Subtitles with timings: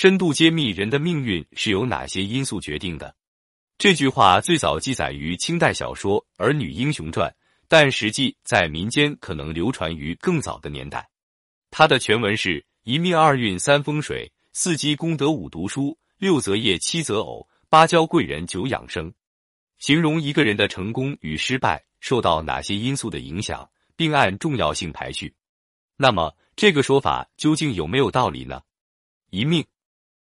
[0.00, 3.16] 深度揭秘人的命运是由哪些因素决定的。
[3.78, 7.28] 这句话最早记载于清代小说《儿女英雄传》，
[7.66, 11.08] 但实际在民间可能流传于更早的年代。
[11.72, 19.12] 它的全文是：一命二运三风水，四积功德五读书，六择业七择偶，八交贵人九养生。
[19.78, 25.34] 形容一个人的成功与失败受到哪些因素的影响，并按重要性排序。
[25.96, 28.62] 那么，这个说法究竟有没有道理呢？
[29.30, 29.66] 一命，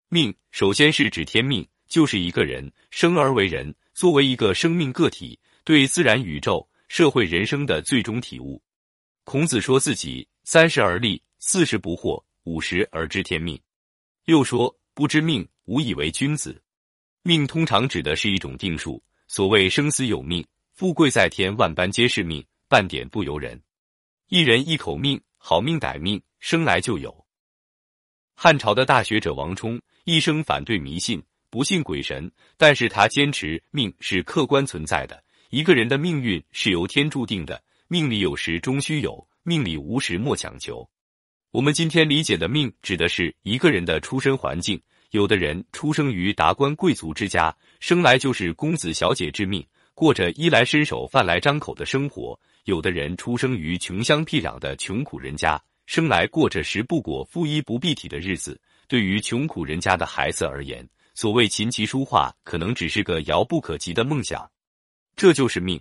[0.08, 1.66] 命首先是指天命。
[1.88, 8.60] 就是一个人生而为人，作为一个生命个体，对自然、宇宙、社会、人生的最终体悟。
[9.22, 13.56] 孔子说自己三十而立，四十不惑，五十而知天命。
[14.24, 16.60] 又说不知命，无以为君子。
[17.22, 23.62] 命通常指的是一种定数，所谓生死有命，富贵在天，万般皆是命，半点不由人。
[24.28, 27.25] 一人一口命，好命歹命，生来就有。
[28.38, 31.22] 汉朝的大学者王充一生反对迷信。
[31.48, 40.86] 不信鬼神，但是他坚持命是客观存在的，一个人的命运是由天注定的，命里有时终须有，命里无时莫强求。
[41.50, 44.78] 我们今天理解的命，指的是一个人的出身环境。
[45.12, 58.60] 有的人出生于达官贵族之家，生来就是公子小姐之命，过着衣来伸手、饭来张口的生活；有的人出生于穷乡僻壤的穷苦人家，生来过着食不果、腹衣不蔽体的日子。
[58.88, 64.48] 对于穷苦人家的孩子而言，所谓琴棋书画，可能只是个遥不可及的梦想，
[65.16, 65.80] 这就是命。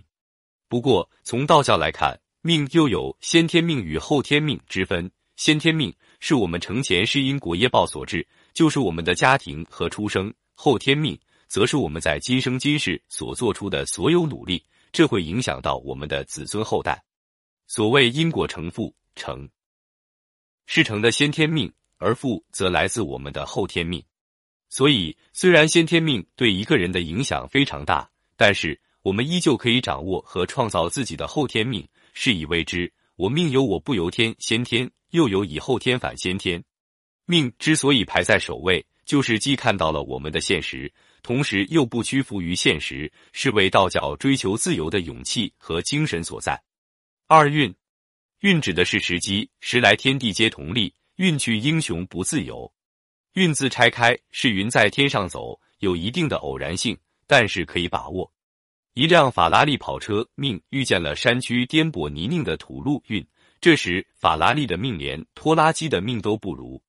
[0.68, 5.08] 不过，从道教来看，命又有先天命与后天命之分。
[5.36, 17.00] 先天命是我们成前世因果业报所致，就是我们的家庭和出生；后天命则是我们在今生今世所做出的所有努力，这会影响到我们的子孙后代。
[17.68, 19.48] 所谓因果成父，成
[20.66, 24.02] 是成的先天命，而富则来自我们的后天命。
[24.68, 31.86] 所以，虽然先天命对一个人的影响非常大，但是我们依旧可以掌握和创造自己的后天命。
[32.12, 36.62] 是以为之，我命由我不由天，先天又有以后天反先天。
[37.26, 46.60] 命之所以排在首位，就是既看到了我们的现实，同时又不屈服于现实，是为道教追求自由的勇气和精神所在。
[47.28, 47.74] 二运，
[48.40, 52.70] 运指的是时机，时来天地皆同力，运去英雄不自由。
[53.32, 58.30] 运字拆开是云在天上走，有一定的偶然性，但是可以把握。
[58.92, 63.26] 一辆法拉利跑车命遇见了山区颠簸泥泞的土路运，
[63.58, 66.80] 这时法拉利的命连拖拉机的命都不如，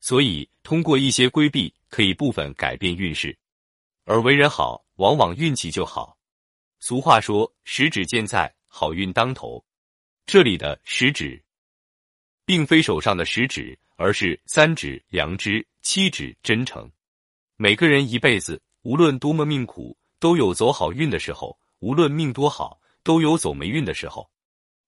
[0.00, 3.36] 所以通过一些规避可以部分改变运势。
[4.04, 6.18] 而为人好，往往运气就好。
[6.80, 9.64] 俗话说十指健在，好运当头。
[10.32, 11.44] 这里的十指，
[12.46, 13.78] 并非手上的食指。
[13.96, 16.90] 而是三指良知，七指真诚。
[17.58, 24.26] 每个人一辈子，无论多么命苦，都有走好运的时候；无论命多好，都有走霉运的时候。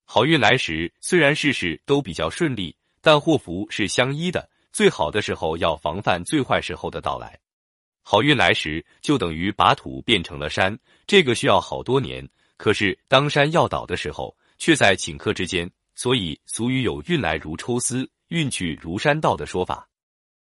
[0.06, 4.48] 好运来时，虽然事事都比较顺利，但祸福是相依的。
[4.72, 7.38] 最好的时候要防范最坏时候的到来。
[8.02, 12.26] 好运来时，就等于把土变成了山，这个需要好多年。
[12.56, 15.70] 可是当山要倒的时候，却在顷刻之间。
[15.94, 18.08] 所以俗语有“运来如抽丝”。
[18.28, 19.86] 运去如山倒的说法，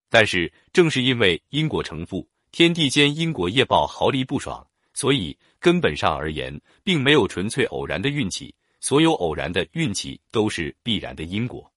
[0.09, 11.71] 但是正是因为因果成负，天地间因果业报毫厘不爽，所以根本上而言，并没有纯粹偶然的运气，所有偶然的运气都是必然的因果。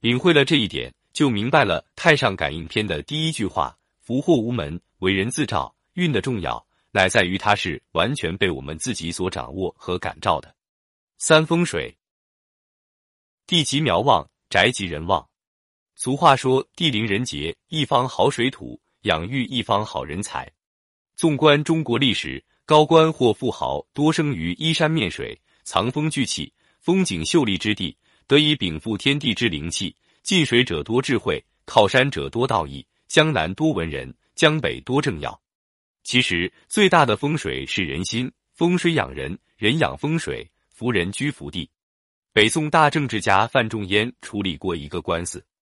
[0.00, 10.54] 领会了这一点，就明白了《太上感应篇》的第一句话：“福祸无门，为人自照。”运的重要，乃在于它是完全被我们自己所掌握和感召的。
[11.20, 11.98] 三风水，
[13.44, 15.28] 地吉苗旺，宅吉人旺。
[15.96, 20.48] 俗话说：“地灵人杰，一方好水土，养育一方好人才。”
[21.16, 27.96] 纵观中国历史，高官或富豪多生于依山面水、藏风聚气、风景秀丽之地，
[28.28, 29.92] 得以禀赋天地之灵气。
[30.22, 32.86] 近水者多智慧，靠山者多道义。
[33.08, 35.42] 江南多文人，江北多政要。
[36.04, 40.48] 其实，最大的风水是人心，风水养人，人养风水，
[40.78, 41.68] 夫人居福地。
[42.32, 45.44] 北宋大政治家范仲淹处理过一个官司。